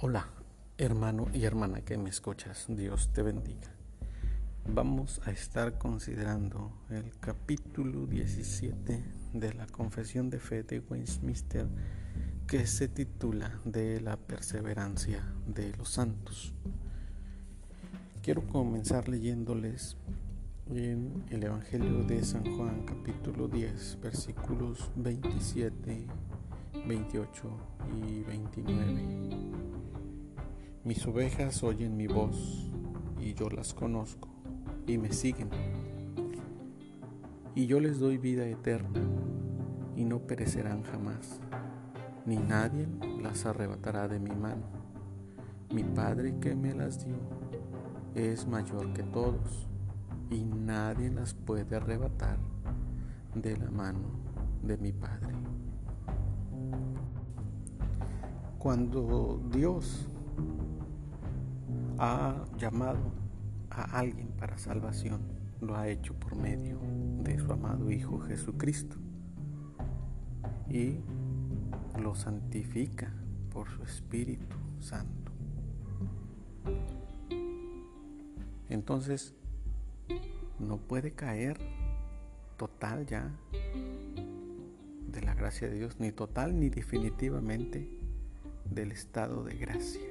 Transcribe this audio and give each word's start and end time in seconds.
Hola, 0.00 0.28
hermano 0.76 1.26
y 1.34 1.44
hermana 1.44 1.80
que 1.80 1.98
me 1.98 2.08
escuchas, 2.08 2.66
Dios 2.68 3.10
te 3.12 3.22
bendiga. 3.22 3.66
Vamos 4.72 5.20
a 5.24 5.32
estar 5.32 5.76
considerando 5.76 6.70
el 6.88 7.18
capítulo 7.18 8.06
17 8.06 9.02
de 9.32 9.54
la 9.54 9.66
Confesión 9.66 10.30
de 10.30 10.38
Fe 10.38 10.62
de 10.62 10.78
Westminster 10.78 11.66
que 12.46 12.64
se 12.68 12.86
titula 12.86 13.58
De 13.64 14.00
la 14.00 14.16
perseverancia 14.16 15.20
de 15.48 15.76
los 15.76 15.88
santos. 15.88 16.54
Quiero 18.22 18.46
comenzar 18.46 19.08
leyéndoles 19.08 19.96
en 20.70 21.24
el 21.28 21.42
Evangelio 21.42 22.04
de 22.04 22.22
San 22.22 22.44
Juan 22.56 22.84
capítulo 22.86 23.48
10 23.48 23.98
versículos 24.00 24.92
27, 24.94 26.06
28 26.86 27.50
y 28.06 28.22
29. 28.22 29.77
Mis 30.88 31.06
ovejas 31.06 31.62
oyen 31.64 31.98
mi 31.98 32.06
voz 32.06 32.72
y 33.20 33.34
yo 33.34 33.50
las 33.50 33.74
conozco 33.74 34.30
y 34.86 34.96
me 34.96 35.12
siguen. 35.12 35.50
Y 37.54 37.66
yo 37.66 37.78
les 37.78 37.98
doy 37.98 38.16
vida 38.16 38.46
eterna 38.46 39.02
y 39.96 40.06
no 40.06 40.20
perecerán 40.20 40.82
jamás, 40.84 41.40
ni 42.24 42.38
nadie 42.38 42.88
las 43.22 43.44
arrebatará 43.44 44.08
de 44.08 44.18
mi 44.18 44.30
mano. 44.30 44.62
Mi 45.74 45.84
Padre 45.84 46.38
que 46.40 46.54
me 46.54 46.72
las 46.72 47.04
dio 47.04 47.18
es 48.14 48.46
mayor 48.46 48.94
que 48.94 49.02
todos 49.02 49.68
y 50.30 50.42
nadie 50.42 51.10
las 51.10 51.34
puede 51.34 51.76
arrebatar 51.76 52.38
de 53.34 53.58
la 53.58 53.70
mano 53.70 54.08
de 54.62 54.78
mi 54.78 54.92
Padre. 54.94 55.34
Cuando 58.58 59.38
Dios 59.52 60.08
ha 61.98 62.44
llamado 62.56 63.12
a 63.70 63.98
alguien 63.98 64.28
para 64.28 64.56
salvación, 64.56 65.20
lo 65.60 65.76
ha 65.76 65.88
hecho 65.88 66.14
por 66.14 66.36
medio 66.36 66.78
de 67.22 67.38
su 67.38 67.52
amado 67.52 67.90
Hijo 67.90 68.20
Jesucristo 68.20 68.96
y 70.70 71.00
lo 72.00 72.14
santifica 72.14 73.12
por 73.50 73.68
su 73.68 73.82
Espíritu 73.82 74.56
Santo. 74.78 75.32
Entonces, 78.68 79.34
no 80.58 80.78
puede 80.78 81.12
caer 81.12 81.58
total 82.56 83.06
ya 83.06 83.30
de 85.08 85.22
la 85.22 85.34
gracia 85.34 85.68
de 85.68 85.74
Dios, 85.74 85.98
ni 85.98 86.12
total 86.12 86.58
ni 86.60 86.68
definitivamente 86.68 87.98
del 88.70 88.92
estado 88.92 89.42
de 89.42 89.56
gracia 89.56 90.07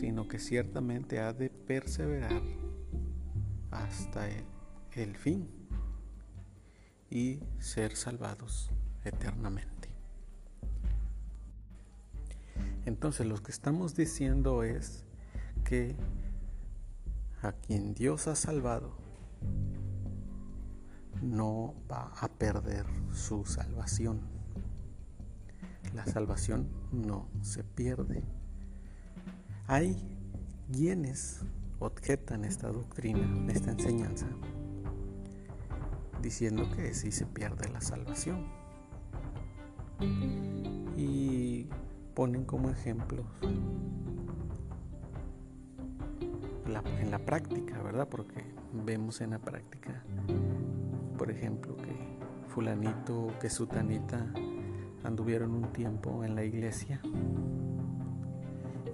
sino 0.00 0.26
que 0.26 0.38
ciertamente 0.38 1.20
ha 1.20 1.34
de 1.34 1.50
perseverar 1.50 2.40
hasta 3.70 4.26
el, 4.94 5.14
fin 5.14 5.46
y 7.10 7.40
ser 7.58 7.94
salvados 7.94 8.70
eternamente. 9.04 9.90
Entonces 12.86 13.26
lo 13.26 13.42
que 13.42 13.52
estamos 13.52 13.94
diciendo 13.94 14.62
es 14.62 15.04
que 15.64 15.94
a 17.42 17.52
quien 17.52 17.92
Dios 17.92 18.26
ha 18.26 18.36
salvado 18.36 18.96
no 21.20 21.74
va 21.92 22.10
a 22.18 22.28
perder 22.28 22.86
su 23.12 23.44
salvación. 23.44 24.22
La 25.94 26.06
salvación 26.06 26.70
no 26.90 27.28
se 27.42 27.64
pierde. 27.64 28.39
Hay 29.72 29.96
quienes 30.72 31.42
objetan 31.78 32.44
esta 32.44 32.72
doctrina, 32.72 33.22
esta 33.52 33.70
enseñanza, 33.70 34.26
diciendo 36.20 36.68
que 36.74 36.92
sí 36.92 37.12
se 37.12 37.24
pierde 37.24 37.68
la 37.68 37.80
salvación. 37.80 38.48
Y 40.96 41.68
ponen 42.14 42.44
como 42.46 42.68
ejemplos 42.70 43.28
en 46.98 47.10
la 47.12 47.20
práctica, 47.20 47.80
¿verdad? 47.80 48.08
Porque 48.08 48.42
vemos 48.72 49.20
en 49.20 49.30
la 49.30 49.38
práctica, 49.38 50.02
por 51.16 51.30
ejemplo, 51.30 51.76
que 51.76 51.94
fulanito, 52.48 53.28
que 53.40 53.48
sutanita 53.48 54.32
anduvieron 55.04 55.52
un 55.52 55.72
tiempo 55.72 56.24
en 56.24 56.34
la 56.34 56.42
iglesia 56.42 57.00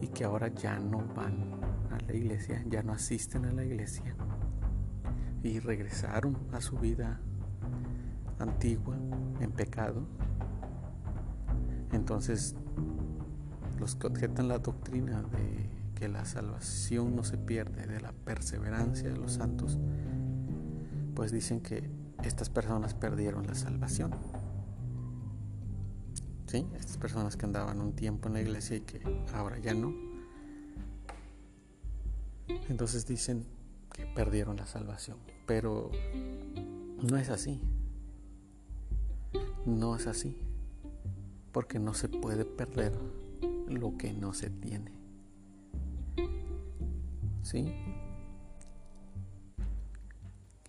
y 0.00 0.08
que 0.08 0.24
ahora 0.24 0.48
ya 0.48 0.78
no 0.78 0.98
van 1.14 1.60
a 1.90 1.98
la 2.06 2.14
iglesia, 2.14 2.62
ya 2.68 2.82
no 2.82 2.92
asisten 2.92 3.44
a 3.46 3.52
la 3.52 3.64
iglesia 3.64 4.14
y 5.42 5.60
regresaron 5.60 6.36
a 6.52 6.60
su 6.60 6.76
vida 6.76 7.20
antigua 8.38 8.96
en 9.40 9.52
pecado. 9.52 10.06
Entonces, 11.92 12.56
los 13.78 13.94
que 13.94 14.06
objetan 14.06 14.48
la 14.48 14.58
doctrina 14.58 15.22
de 15.22 15.70
que 15.94 16.08
la 16.08 16.24
salvación 16.24 17.16
no 17.16 17.24
se 17.24 17.38
pierde, 17.38 17.86
de 17.86 18.00
la 18.00 18.12
perseverancia 18.12 19.08
de 19.08 19.16
los 19.16 19.32
santos, 19.32 19.78
pues 21.14 21.32
dicen 21.32 21.60
que 21.60 21.90
estas 22.22 22.50
personas 22.50 22.94
perdieron 22.94 23.46
la 23.46 23.54
salvación. 23.54 24.10
Estas 26.54 26.96
personas 26.96 27.36
que 27.36 27.44
andaban 27.44 27.80
un 27.80 27.92
tiempo 27.92 28.28
en 28.28 28.34
la 28.34 28.40
iglesia 28.40 28.76
y 28.76 28.80
que 28.80 29.00
ahora 29.34 29.58
ya 29.58 29.74
no. 29.74 29.92
Entonces 32.68 33.06
dicen 33.06 33.44
que 33.92 34.06
perdieron 34.06 34.56
la 34.56 34.66
salvación, 34.66 35.18
pero 35.46 35.90
no 37.02 37.16
es 37.16 37.30
así. 37.30 37.60
No 39.66 39.96
es 39.96 40.06
así, 40.06 40.38
porque 41.50 41.80
no 41.80 41.92
se 41.92 42.08
puede 42.08 42.44
perder 42.44 42.92
lo 43.66 43.98
que 43.98 44.12
no 44.12 44.32
se 44.32 44.48
tiene. 44.48 44.92
¿Sí? 47.42 47.74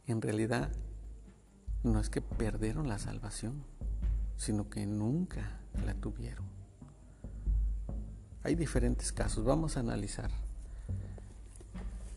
En 0.08 0.22
realidad, 0.22 0.72
no 1.84 2.00
es 2.00 2.10
que 2.10 2.22
perdieron 2.22 2.88
la 2.88 2.98
salvación, 2.98 3.64
sino 4.36 4.70
que 4.70 4.88
nunca 4.88 5.57
la 5.86 5.94
tuvieron. 5.94 6.46
Hay 8.44 8.56
diferentes 8.56 9.12
casos, 9.12 9.44
vamos 9.44 9.78
a 9.78 9.82
analizar. 9.82 10.32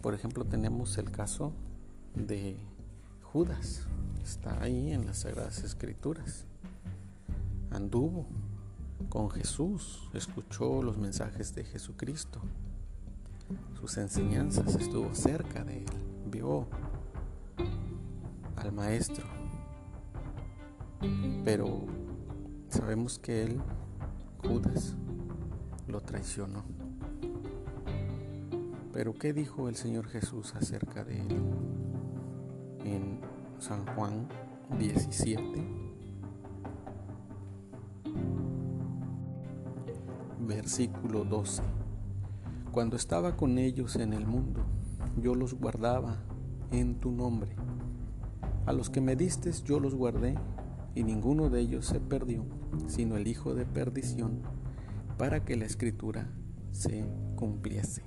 Por 0.00 0.14
ejemplo, 0.14 0.44
tenemos 0.44 0.96
el 0.96 1.10
caso 1.10 1.52
de 2.14 2.56
Judas, 3.32 3.82
está 4.22 4.62
ahí 4.62 4.92
en 4.92 5.06
las 5.06 5.18
Sagradas 5.18 5.62
Escrituras. 5.62 6.44
Anduvo 7.70 8.26
con 9.08 9.30
Jesús, 9.30 10.08
escuchó 10.14 10.82
los 10.82 10.98
mensajes 10.98 11.54
de 11.54 11.64
Jesucristo, 11.64 12.40
sus 13.80 13.96
enseñanzas, 13.96 14.74
estuvo 14.76 15.14
cerca 15.14 15.64
de 15.64 15.78
él, 15.78 15.90
vio 16.30 16.66
al 18.56 18.72
Maestro, 18.72 19.24
pero 21.44 21.86
Sabemos 22.80 23.18
que 23.18 23.42
él, 23.42 23.60
Judas, 24.42 24.96
lo 25.86 26.00
traicionó. 26.00 26.64
Pero 28.90 29.12
¿qué 29.12 29.34
dijo 29.34 29.68
el 29.68 29.76
Señor 29.76 30.06
Jesús 30.06 30.54
acerca 30.54 31.04
de 31.04 31.20
él? 31.20 31.42
En 32.82 33.20
San 33.58 33.84
Juan 33.94 34.26
17, 34.78 35.44
versículo 40.40 41.24
12. 41.24 41.62
Cuando 42.72 42.96
estaba 42.96 43.36
con 43.36 43.58
ellos 43.58 43.96
en 43.96 44.14
el 44.14 44.26
mundo, 44.26 44.62
yo 45.18 45.34
los 45.34 45.52
guardaba 45.52 46.16
en 46.72 46.94
tu 46.98 47.12
nombre. 47.12 47.54
A 48.64 48.72
los 48.72 48.88
que 48.88 49.02
me 49.02 49.16
diste 49.16 49.52
yo 49.66 49.80
los 49.80 49.94
guardé 49.94 50.34
y 50.94 51.04
ninguno 51.04 51.50
de 51.50 51.60
ellos 51.60 51.84
se 51.84 52.00
perdió, 52.00 52.42
sino 52.86 53.16
el 53.16 53.26
hijo 53.26 53.54
de 53.54 53.64
perdición, 53.66 54.40
para 55.18 55.44
que 55.44 55.56
la 55.56 55.64
escritura 55.64 56.28
se 56.72 57.04
cumpliese. 57.36 58.02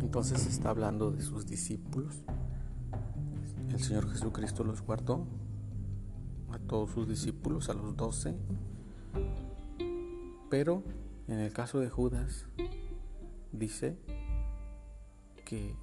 Entonces 0.00 0.46
está 0.46 0.70
hablando 0.70 1.10
de 1.10 1.22
sus 1.22 1.46
discípulos. 1.46 2.22
El 3.70 3.80
Señor 3.80 4.08
Jesucristo 4.10 4.62
los 4.62 4.82
guardó 4.82 5.26
a 6.52 6.58
todos 6.58 6.90
sus 6.90 7.08
discípulos, 7.08 7.68
a 7.68 7.74
los 7.74 7.96
doce. 7.96 8.36
Pero 10.50 10.84
en 11.26 11.40
el 11.40 11.52
caso 11.52 11.80
de 11.80 11.90
Judas, 11.90 12.46
dice 13.50 13.98
que 15.44 15.74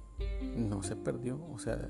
no 0.56 0.82
se 0.82 0.96
perdió, 0.96 1.44
o 1.52 1.58
sea, 1.58 1.88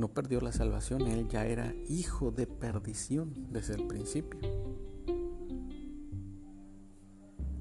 no 0.00 0.08
perdió 0.08 0.40
la 0.40 0.50
salvación, 0.50 1.02
él 1.02 1.28
ya 1.28 1.44
era 1.44 1.74
hijo 1.86 2.30
de 2.30 2.46
perdición 2.46 3.34
desde 3.50 3.74
el 3.74 3.86
principio. 3.86 4.40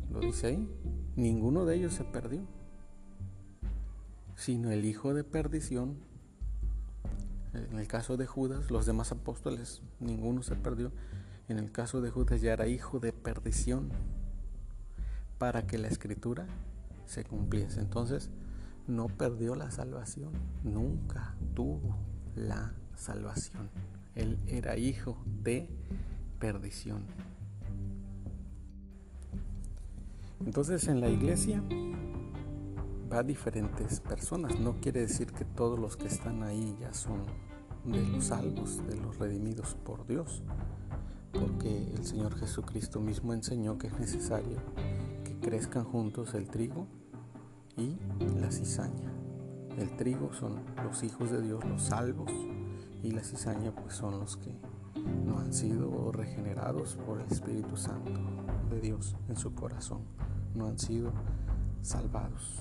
Lo 0.10 0.22
dice 0.22 0.48
ahí, 0.48 0.70
ninguno 1.18 1.66
de 1.66 1.76
ellos 1.76 1.94
se 1.94 2.06
perdió, 2.06 2.42
sino 4.36 4.72
el 4.72 4.86
hijo 4.86 5.14
de 5.14 5.26
perdición. 5.26 5.98
En 7.54 7.78
el 7.78 7.88
caso 7.88 8.16
de 8.16 8.26
Judas, 8.26 8.72
los 8.72 8.86
demás 8.86 9.12
apóstoles, 9.12 9.82
ninguno 10.00 10.42
se 10.42 10.56
perdió. 10.56 10.94
En 11.50 11.60
el 11.60 11.74
caso 11.74 12.00
de 12.00 12.10
Judas 12.10 12.40
ya 12.42 12.54
era 12.54 12.68
hijo 12.68 13.00
de 13.00 13.12
perdición 13.12 13.90
para 15.40 15.68
que 15.68 15.78
la 15.78 15.90
escritura 15.90 16.48
se 17.06 17.26
cumpliese. 17.26 17.82
Entonces, 17.82 18.30
no 18.88 19.08
perdió 19.08 19.56
la 19.56 19.72
salvación, 19.72 20.32
nunca 20.64 21.36
tuvo 21.54 22.09
la 22.40 22.74
salvación. 22.96 23.70
Él 24.16 24.40
era 24.48 24.78
hijo 24.78 25.18
de 25.44 25.70
perdición. 26.40 27.04
Entonces 30.46 30.88
en 30.88 31.02
la 31.02 31.10
iglesia 31.10 31.62
va 33.12 33.24
diferentes 33.24 34.00
personas. 34.00 34.60
No 34.60 34.80
quiere 34.80 35.02
decir 35.02 35.32
que 35.32 35.46
todos 35.46 35.78
los 35.78 35.98
que 35.98 36.08
están 36.08 36.44
ahí 36.44 36.78
ya 36.80 36.94
son 36.94 37.24
de 37.86 38.02
los 38.08 38.26
salvos, 38.26 38.86
de 38.88 38.96
los 38.98 39.18
redimidos 39.18 39.76
por 39.76 40.06
Dios. 40.08 40.42
Porque 41.34 41.94
el 41.94 42.06
Señor 42.06 42.36
Jesucristo 42.38 43.00
mismo 43.00 43.34
enseñó 43.34 43.78
que 43.78 43.88
es 43.88 44.00
necesario 44.00 44.58
que 45.24 45.40
crezcan 45.40 45.84
juntos 45.84 46.34
el 46.34 46.48
trigo 46.50 46.88
y 47.78 47.98
la 48.40 48.52
cizaña. 48.52 49.19
El 49.80 49.96
trigo 49.96 50.34
son 50.34 50.60
los 50.84 51.04
hijos 51.04 51.32
de 51.32 51.42
Dios, 51.42 51.64
los 51.64 51.84
salvos, 51.84 52.30
y 53.02 53.12
la 53.12 53.24
cizaña 53.24 53.74
pues 53.74 53.96
son 53.96 54.20
los 54.20 54.36
que 54.36 54.54
no 55.26 55.40
han 55.40 55.54
sido 55.54 56.12
regenerados 56.12 56.98
por 57.06 57.22
el 57.22 57.32
Espíritu 57.32 57.78
Santo 57.78 58.12
de 58.70 58.82
Dios 58.82 59.16
en 59.30 59.38
su 59.38 59.56
corazón, 59.56 60.02
no 60.54 60.68
han 60.68 60.78
sido 60.78 61.14
salvados. 61.82 62.60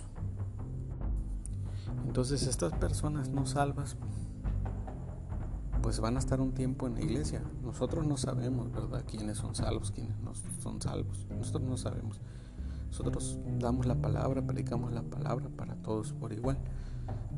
Entonces 2.06 2.46
estas 2.46 2.72
personas 2.74 3.30
no 3.30 3.46
salvas 3.46 3.96
pues 5.82 5.98
van 5.98 6.16
a 6.16 6.18
estar 6.20 6.40
un 6.40 6.52
tiempo 6.52 6.86
en 6.86 6.94
la 6.94 7.00
iglesia. 7.00 7.42
Nosotros 7.62 8.06
no 8.06 8.16
sabemos, 8.16 8.70
¿verdad?, 8.70 9.04
quiénes 9.08 9.38
son 9.38 9.56
salvos, 9.56 9.90
quiénes 9.90 10.18
no 10.20 10.32
son 10.60 10.80
salvos. 10.80 11.26
Nosotros 11.30 11.62
no 11.62 11.76
sabemos. 11.76 12.20
Nosotros 12.88 13.38
damos 13.58 13.86
la 13.86 13.94
palabra, 13.96 14.46
predicamos 14.46 14.92
la 14.92 15.02
palabra 15.02 15.48
para 15.48 15.74
todos 15.76 16.12
por 16.12 16.32
igual. 16.32 16.58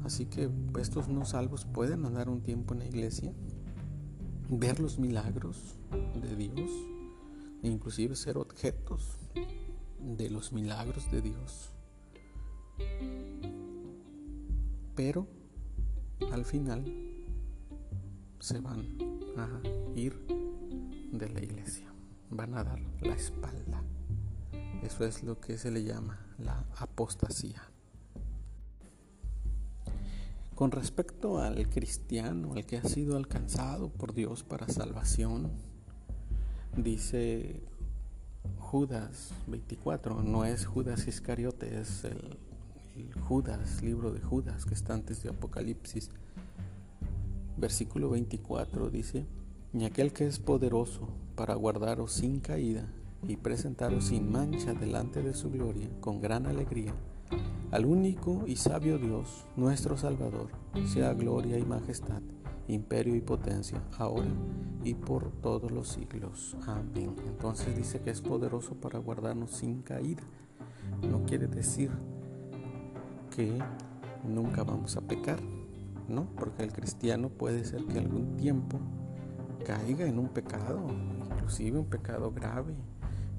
Así 0.04 0.26
que 0.26 0.50
estos 0.78 1.08
no 1.08 1.24
salvos 1.24 1.64
pueden 1.64 2.04
andar 2.04 2.28
un 2.28 2.42
tiempo 2.42 2.74
en 2.74 2.80
la 2.80 2.86
iglesia, 2.86 3.32
ver 4.48 4.80
los 4.80 4.98
milagros 4.98 5.76
de 6.20 6.36
Dios, 6.36 6.70
e 7.62 7.68
inclusive 7.68 8.16
ser 8.16 8.38
objetos 8.38 9.18
de 10.00 10.30
los 10.30 10.52
milagros 10.52 11.10
de 11.10 11.22
Dios. 11.22 11.70
Pero 14.96 15.28
al 16.32 16.44
final 16.44 16.84
se 18.38 18.60
van 18.60 18.86
a 19.36 19.60
ir 19.94 20.14
de 21.12 21.28
la 21.28 21.42
iglesia, 21.42 21.92
van 22.30 22.54
a 22.54 22.64
dar 22.64 22.80
la 23.00 23.14
espalda. 23.14 23.82
Eso 24.82 25.04
es 25.04 25.22
lo 25.22 25.38
que 25.40 25.58
se 25.58 25.70
le 25.70 25.84
llama 25.84 26.26
la 26.38 26.64
apostasía. 26.78 27.69
Con 30.60 30.72
respecto 30.72 31.38
al 31.38 31.70
cristiano, 31.70 32.52
al 32.52 32.66
que 32.66 32.76
ha 32.76 32.84
sido 32.84 33.16
alcanzado 33.16 33.88
por 33.88 34.12
Dios 34.12 34.42
para 34.44 34.68
salvación, 34.68 35.50
dice 36.76 37.62
Judas 38.58 39.32
24, 39.46 40.22
no 40.22 40.44
es 40.44 40.66
Judas 40.66 41.08
Iscariote, 41.08 41.80
es 41.80 42.04
el, 42.04 42.36
Judas, 43.26 43.82
libro 43.82 44.12
de 44.12 44.20
Judas 44.20 44.66
que 44.66 44.74
está 44.74 44.92
antes 44.92 45.22
de 45.22 45.30
Apocalipsis. 45.30 46.10
Versículo 47.56 48.10
24 48.10 48.90
dice, 48.90 49.24
ni 49.72 49.86
aquel 49.86 50.12
que 50.12 50.26
es 50.26 50.38
poderoso 50.38 51.08
para 51.36 51.54
guardaros 51.54 52.12
sin 52.12 52.38
caída 52.38 52.86
y 53.26 53.38
presentaros 53.38 54.08
sin 54.08 54.30
mancha 54.30 54.74
delante 54.74 55.22
de 55.22 55.32
su 55.32 55.50
gloria 55.50 55.88
con 56.02 56.20
gran 56.20 56.44
alegría 56.44 56.94
al 57.70 57.86
único 57.86 58.42
y 58.46 58.56
sabio 58.56 58.98
Dios, 58.98 59.46
nuestro 59.56 59.96
Salvador, 59.96 60.48
sea 60.86 61.14
gloria 61.14 61.56
y 61.56 61.64
majestad, 61.64 62.20
imperio 62.66 63.14
y 63.14 63.20
potencia, 63.20 63.82
ahora 63.96 64.30
y 64.82 64.94
por 64.94 65.30
todos 65.40 65.70
los 65.70 65.88
siglos. 65.88 66.56
Amén. 66.66 67.14
Entonces 67.26 67.76
dice 67.76 68.00
que 68.00 68.10
es 68.10 68.20
poderoso 68.20 68.74
para 68.74 68.98
guardarnos 68.98 69.50
sin 69.52 69.82
caída. 69.82 70.22
No 71.08 71.22
quiere 71.24 71.46
decir 71.46 71.90
que 73.34 73.56
nunca 74.24 74.64
vamos 74.64 74.96
a 74.96 75.02
pecar, 75.02 75.38
¿no? 76.08 76.26
Porque 76.36 76.64
el 76.64 76.72
cristiano 76.72 77.28
puede 77.28 77.64
ser 77.64 77.84
que 77.84 77.98
algún 77.98 78.36
tiempo 78.36 78.80
caiga 79.64 80.06
en 80.06 80.18
un 80.18 80.28
pecado, 80.28 80.80
inclusive 81.24 81.78
un 81.78 81.86
pecado 81.86 82.32
grave, 82.32 82.74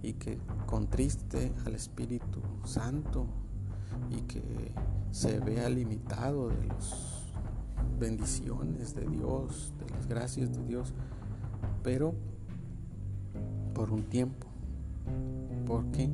y 0.02 0.14
que 0.14 0.40
contriste 0.66 1.52
al 1.66 1.76
Espíritu 1.76 2.42
Santo 2.64 3.28
y 4.10 4.22
que 4.22 4.72
se 5.12 5.40
vea 5.40 5.70
limitado 5.70 6.50
de 6.50 6.66
las 6.66 7.22
bendiciones 8.00 8.96
de 8.96 9.06
Dios, 9.06 9.74
de 9.80 9.90
las 9.90 10.08
gracias 10.08 10.52
de 10.52 10.64
Dios, 10.66 10.94
pero 11.84 12.14
por 13.74 13.92
un 13.92 14.04
tiempo, 14.04 14.48
porque 15.66 16.10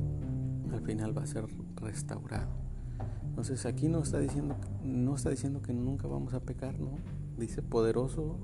al 0.72 0.80
final 0.82 1.16
va 1.16 1.22
a 1.22 1.26
ser 1.26 1.46
restaurado. 1.76 2.50
Entonces 3.24 3.66
aquí 3.66 3.88
no 3.88 4.02
está 4.02 4.18
diciendo, 4.18 4.56
no 4.82 5.14
está 5.14 5.30
diciendo 5.30 5.62
que 5.62 5.72
nunca 5.72 6.08
vamos 6.08 6.34
a 6.34 6.40
pecar, 6.40 6.78
no. 6.78 6.98
Dice 7.36 7.62
poderoso 7.62 8.36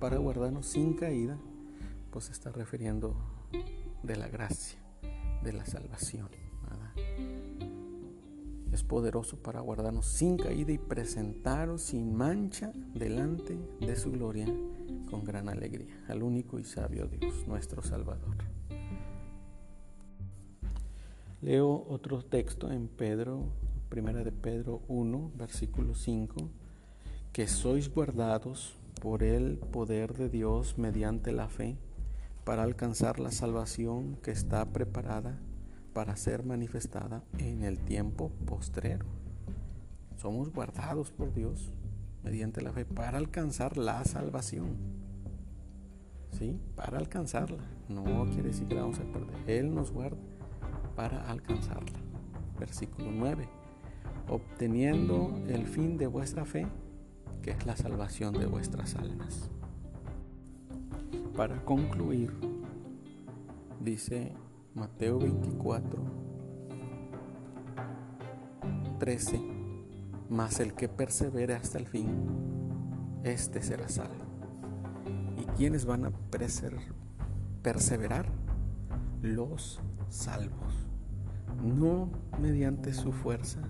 para 0.00 0.18
guardarnos 0.18 0.66
sin 0.66 0.94
caída, 0.94 1.38
pues 2.10 2.26
se 2.26 2.32
está 2.32 2.50
refiriendo 2.50 3.16
de 4.02 4.16
la 4.16 4.28
gracia, 4.28 4.78
de 5.44 5.52
la 5.52 5.64
salvación 5.64 6.28
es 8.76 8.84
poderoso 8.84 9.38
para 9.38 9.60
guardarnos 9.60 10.04
sin 10.04 10.36
caída 10.36 10.70
y 10.70 10.76
presentaros 10.76 11.80
sin 11.80 12.14
mancha 12.14 12.72
delante 12.92 13.58
de 13.80 13.96
su 13.96 14.12
gloria 14.12 14.46
con 15.10 15.24
gran 15.24 15.48
alegría, 15.48 16.04
al 16.08 16.22
único 16.22 16.58
y 16.58 16.64
sabio 16.64 17.08
Dios, 17.08 17.48
nuestro 17.48 17.82
Salvador. 17.82 18.36
Leo 21.40 21.86
otro 21.88 22.22
texto 22.22 22.70
en 22.70 22.88
Pedro, 22.88 23.44
primera 23.88 24.22
de 24.22 24.32
Pedro 24.32 24.82
1, 24.88 25.32
versículo 25.36 25.94
5, 25.94 26.50
que 27.32 27.48
sois 27.48 27.88
guardados 27.88 28.74
por 29.00 29.22
el 29.22 29.56
poder 29.56 30.12
de 30.12 30.28
Dios 30.28 30.76
mediante 30.76 31.32
la 31.32 31.48
fe 31.48 31.78
para 32.44 32.62
alcanzar 32.62 33.20
la 33.20 33.30
salvación 33.30 34.18
que 34.22 34.32
está 34.32 34.66
preparada 34.66 35.38
para 35.96 36.14
ser 36.14 36.44
manifestada 36.44 37.24
en 37.38 37.62
el 37.62 37.78
tiempo 37.78 38.30
postrero. 38.44 39.06
Somos 40.18 40.52
guardados 40.52 41.10
por 41.10 41.32
Dios 41.32 41.72
mediante 42.22 42.60
la 42.60 42.70
fe 42.70 42.84
para 42.84 43.16
alcanzar 43.16 43.78
la 43.78 44.04
salvación. 44.04 44.76
¿Sí? 46.32 46.60
Para 46.74 46.98
alcanzarla. 46.98 47.64
No 47.88 48.26
quiere 48.26 48.50
decir 48.50 48.68
que 48.68 48.74
la 48.74 48.82
vamos 48.82 49.00
a 49.00 49.04
perder. 49.04 49.36
Él 49.46 49.74
nos 49.74 49.90
guarda 49.90 50.18
para 50.96 51.30
alcanzarla. 51.30 51.98
Versículo 52.58 53.10
9. 53.10 53.48
Obteniendo 54.28 55.42
el 55.48 55.66
fin 55.66 55.96
de 55.96 56.08
vuestra 56.08 56.44
fe, 56.44 56.66
que 57.40 57.52
es 57.52 57.64
la 57.64 57.74
salvación 57.74 58.34
de 58.34 58.44
vuestras 58.44 58.96
almas. 58.96 59.48
Para 61.34 61.64
concluir, 61.64 62.34
dice 63.80 64.34
Mateo 64.76 65.18
24, 65.18 66.02
13. 68.98 69.40
Mas 70.28 70.60
el 70.60 70.74
que 70.74 70.86
persevere 70.86 71.54
hasta 71.54 71.78
el 71.78 71.86
fin, 71.86 72.08
este 73.24 73.62
será 73.62 73.88
salvo. 73.88 74.26
¿Y 75.38 75.46
quiénes 75.56 75.86
van 75.86 76.04
a 76.04 76.12
perseverar? 77.62 78.26
Los 79.22 79.80
salvos. 80.10 80.74
No 81.64 82.10
mediante 82.38 82.92
su 82.92 83.12
fuerza, 83.12 83.62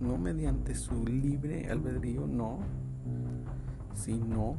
no 0.00 0.18
mediante 0.18 0.74
su 0.74 1.06
libre 1.06 1.70
albedrío, 1.70 2.26
no, 2.26 2.58
sino 3.94 4.54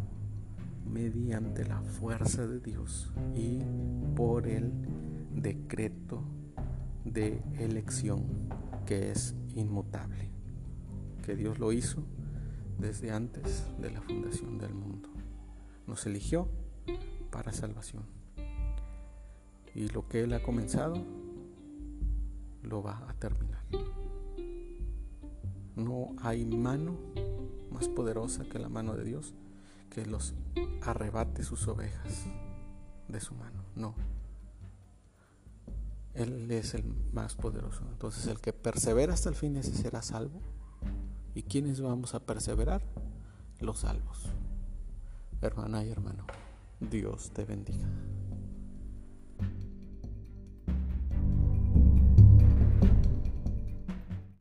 mediante 0.91 1.65
la 1.65 1.83
fuerza 1.83 2.47
de 2.47 2.59
Dios 2.59 3.13
y 3.35 3.59
por 4.15 4.47
el 4.47 4.73
decreto 5.41 6.23
de 7.05 7.41
elección 7.57 8.49
que 8.85 9.11
es 9.11 9.35
inmutable, 9.55 10.29
que 11.23 11.35
Dios 11.35 11.59
lo 11.59 11.71
hizo 11.71 12.03
desde 12.77 13.11
antes 13.11 13.65
de 13.79 13.91
la 13.91 14.01
fundación 14.01 14.57
del 14.57 14.73
mundo. 14.73 15.09
Nos 15.87 16.05
eligió 16.05 16.49
para 17.31 17.51
salvación. 17.51 18.03
Y 19.75 19.87
lo 19.89 20.07
que 20.07 20.23
Él 20.23 20.33
ha 20.33 20.41
comenzado, 20.41 20.95
lo 22.63 22.83
va 22.83 23.05
a 23.07 23.13
terminar. 23.13 23.63
No 25.75 26.15
hay 26.21 26.45
mano 26.45 26.97
más 27.71 27.87
poderosa 27.87 28.43
que 28.43 28.59
la 28.59 28.69
mano 28.69 28.95
de 28.95 29.05
Dios 29.05 29.33
que 29.89 30.05
los 30.05 30.33
arrebate 30.81 31.43
sus 31.43 31.67
ovejas 31.67 32.25
de 33.07 33.19
su 33.19 33.33
mano. 33.35 33.63
No. 33.75 33.95
Él 36.13 36.49
es 36.51 36.73
el 36.73 36.83
más 37.13 37.35
poderoso. 37.35 37.83
Entonces 37.91 38.27
el 38.27 38.39
que 38.39 38.53
persevera 38.53 39.13
hasta 39.13 39.29
el 39.29 39.35
fin 39.35 39.55
ese 39.57 39.73
será 39.73 40.01
salvo. 40.01 40.41
¿Y 41.35 41.43
quiénes 41.43 41.81
vamos 41.81 42.15
a 42.15 42.19
perseverar? 42.19 42.81
Los 43.59 43.79
salvos. 43.79 44.25
Hermana 45.41 45.83
y 45.83 45.89
hermano, 45.89 46.25
Dios 46.79 47.31
te 47.31 47.45
bendiga. 47.45 47.87